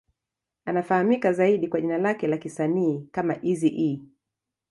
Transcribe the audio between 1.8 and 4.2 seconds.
jina lake la kisanii kama Eazy-E.